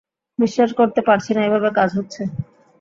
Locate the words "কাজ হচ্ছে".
1.77-2.21